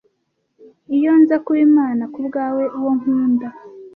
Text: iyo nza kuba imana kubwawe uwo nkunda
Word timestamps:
iyo 0.95 1.11
nza 1.21 1.37
kuba 1.45 1.61
imana 1.69 2.03
kubwawe 2.13 2.63
uwo 2.77 2.91
nkunda 2.99 3.47